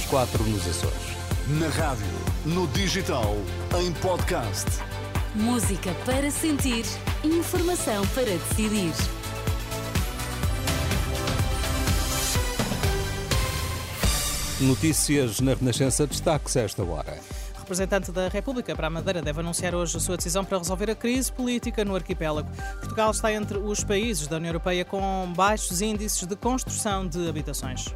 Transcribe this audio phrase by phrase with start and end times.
[0.00, 0.94] às 4 nos Açores.
[1.48, 2.06] Na rádio,
[2.46, 3.36] no digital,
[3.78, 4.66] em podcast.
[5.34, 6.84] Música para sentir,
[7.22, 8.92] informação para decidir.
[14.60, 17.18] Notícias na Renascença, destaques a esta hora.
[17.56, 20.90] O representante da República para a Madeira deve anunciar hoje a sua decisão para resolver
[20.90, 22.48] a crise política no arquipélago.
[22.80, 27.86] Portugal está entre os países da União Europeia com baixos índices de construção de habitações.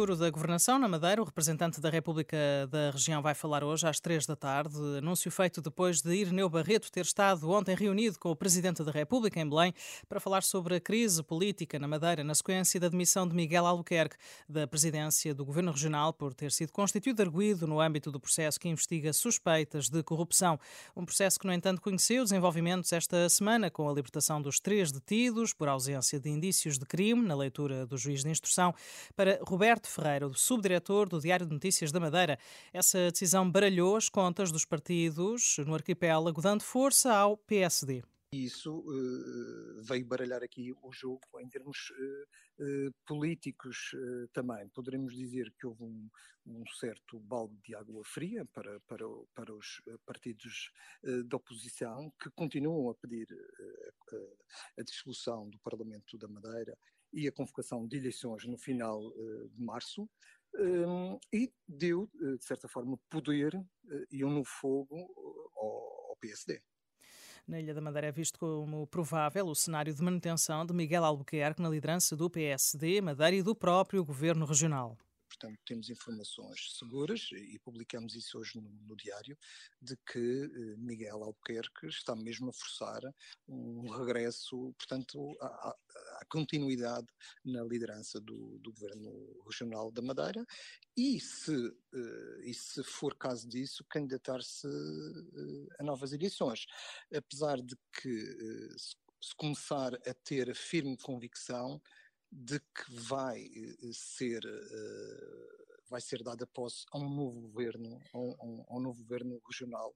[0.00, 1.20] Futuro da governação na Madeira.
[1.20, 2.34] O representante da República
[2.70, 4.78] da região vai falar hoje às três da tarde.
[4.96, 9.38] Anúncio feito depois de Irineu Barreto ter estado ontem reunido com o Presidente da República
[9.38, 9.74] em Belém
[10.08, 14.16] para falar sobre a crise política na Madeira na sequência da demissão de Miguel Albuquerque
[14.48, 18.70] da presidência do Governo Regional por ter sido constituído arguído no âmbito do processo que
[18.70, 20.58] investiga suspeitas de corrupção.
[20.96, 25.52] Um processo que, no entanto, conheceu desenvolvimentos esta semana com a libertação dos três detidos
[25.52, 28.74] por ausência de indícios de crime na leitura do juiz de instrução.
[29.14, 32.38] Para Roberto Ferreira, o subdiretor do Diário de Notícias da Madeira.
[32.72, 38.02] Essa decisão baralhou as contas dos partidos no arquipélago, dando força ao PSD.
[38.32, 43.90] Isso uh, veio baralhar aqui o jogo em termos uh, uh, políticos
[44.32, 44.68] também.
[44.68, 46.08] Poderemos dizer que houve um,
[46.46, 49.04] um, certo balde de água fria para, para,
[49.34, 50.70] para os partidos
[51.26, 53.26] da oposição, que continuam a pedir
[54.78, 56.78] a dissolução do Parlamento da Madeira
[57.12, 60.08] e a convocação de eleições no final uh, de março,
[60.54, 63.66] um, e deu, eh, de certa forma, poder uh,
[64.10, 64.96] e um novo fogo
[65.56, 66.60] ao PSD.
[67.46, 71.62] Na Ilha da Madeira é visto como provável o cenário de manutenção de Miguel Albuquerque
[71.62, 74.98] na liderança do PSD, Madeira e do próprio governo regional
[75.40, 79.36] portanto, temos informações seguras, e publicamos isso hoje no, no diário,
[79.80, 83.00] de que eh, Miguel Albuquerque está mesmo a forçar
[83.48, 85.74] um regresso, portanto, à,
[86.28, 87.06] continuidade
[87.44, 90.44] na liderança do, do, governo regional da Madeira
[90.96, 91.54] e se,
[91.94, 96.66] eh, e se for caso disso, candidatar-se eh, a novas eleições.
[97.14, 98.76] Apesar de que
[99.20, 101.80] se começar a ter firme convicção
[102.30, 105.60] de que vai eh, ser eh,
[105.90, 109.90] vai ser dada posse a um novo governo, a um, a um novo governo regional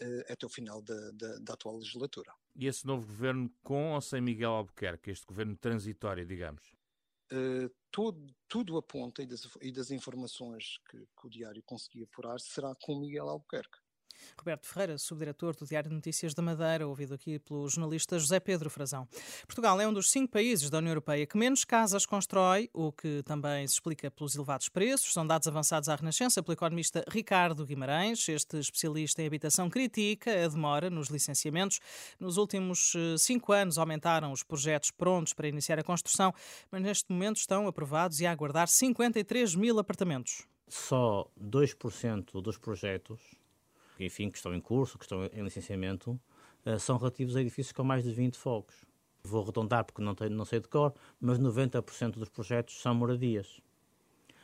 [0.00, 2.32] uh, até o final da, da, da, atual legislatura.
[2.56, 6.74] E esse novo governo com ou sem Miguel Albuquerque, este governo transitório, digamos?
[7.30, 12.40] Uh, todo, tudo aponta, e das, e das informações que, que, o Diário conseguia apurar,
[12.40, 13.78] será com Miguel Albuquerque.
[14.38, 18.70] Roberto Ferreira, subdiretor do Diário de Notícias da Madeira, ouvido aqui pelo jornalista José Pedro
[18.70, 19.08] Frazão.
[19.46, 23.22] Portugal é um dos cinco países da União Europeia que menos casas constrói, o que
[23.24, 25.12] também se explica pelos elevados preços.
[25.12, 28.28] São dados avançados à Renascença pelo economista Ricardo Guimarães.
[28.28, 31.80] Este especialista em habitação critica a demora nos licenciamentos.
[32.18, 36.32] Nos últimos eh, cinco anos aumentaram os projetos prontos para iniciar a construção,
[36.70, 40.46] mas neste momento estão aprovados e a aguardar 53 mil apartamentos.
[40.68, 43.20] Só 2% dos projetos
[44.04, 46.20] enfim, que estão em curso, que estão em licenciamento,
[46.64, 48.74] uh, são relativos a edifícios com mais de 20 fogos.
[49.22, 53.60] Vou arredondar porque não, tenho, não sei de cor, mas 90% dos projetos são moradias.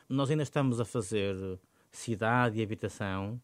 [0.09, 1.59] Nós ainda estamos a fazer
[1.91, 3.41] cidade e habitação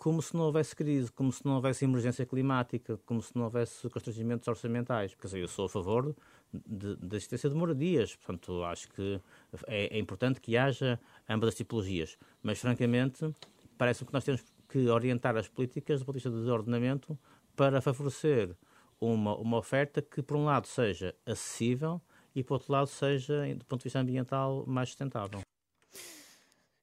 [0.00, 3.86] como se não houvesse crise, como se não houvesse emergência climática, como se não houvesse
[3.90, 5.14] constrangimentos orçamentais.
[5.14, 6.16] Quer dizer, eu sou a favor
[6.52, 9.20] da existência de moradias, portanto, acho que
[9.66, 10.98] é, é, importante que haja
[11.28, 13.30] ambas as tipologias, mas francamente,
[13.76, 17.18] parece que nós temos que orientar as políticas do ponto de vista de ordenamento
[17.56, 18.56] para favorecer
[19.00, 22.00] uma, uma oferta que, por um lado, seja acessível
[22.34, 25.40] e, por outro lado, seja, do ponto de vista ambiental, mais sustentável.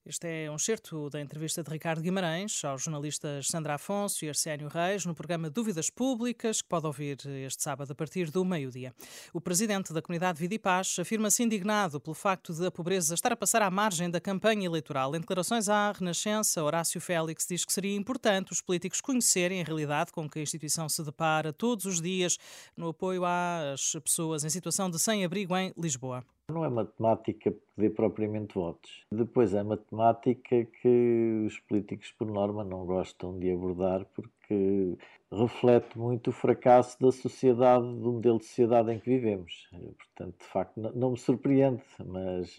[0.09, 4.69] Este é um certo da entrevista de Ricardo Guimarães aos jornalistas Sandra Afonso e Arsénio
[4.69, 8.96] Reis no programa Dúvidas Públicas, que pode ouvir este sábado a partir do meio-dia.
[9.34, 13.34] O presidente da comunidade Vida e Paz afirma-se indignado pelo facto de a pobreza estar
[13.34, 15.13] a passar à margem da campanha eleitoral.
[15.13, 20.13] Em declarações à Renascença, Horácio Félix diz que seria importante os políticos conhecerem a realidade
[20.13, 22.38] com que a instituição se depara todos os dias
[22.78, 26.23] no apoio às pessoas em situação de sem-abrigo em Lisboa.
[26.49, 29.03] Não é matemática pedir propriamente votos.
[29.11, 34.97] Depois é matemática que os políticos, por norma, não gostam de abordar porque
[35.29, 39.70] reflete muito o fracasso da sociedade, do modelo de sociedade em que vivemos.
[39.97, 42.55] Portanto, de facto, não me surpreende, mas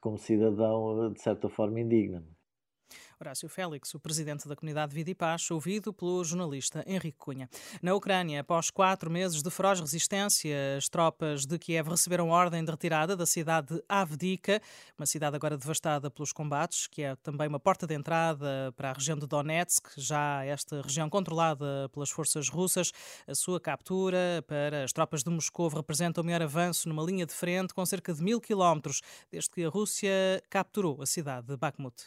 [0.00, 2.41] como cidadão, de certa forma, indigna-me.
[3.20, 7.48] Horácio Félix, o presidente da comunidade Vida e Paz, ouvido pelo jornalista Henrique Cunha.
[7.80, 12.70] Na Ucrânia, após quatro meses de feroz resistência, as tropas de Kiev receberam ordem de
[12.70, 14.60] retirada da cidade de Avdika,
[14.98, 18.92] uma cidade agora devastada pelos combates, que é também uma porta de entrada para a
[18.92, 22.92] região de Donetsk, já esta região controlada pelas forças russas.
[23.26, 27.32] A sua captura para as tropas de Moscou representa o maior avanço numa linha de
[27.32, 29.00] frente com cerca de mil quilómetros
[29.30, 32.06] desde que a Rússia capturou a cidade de Bakhmut.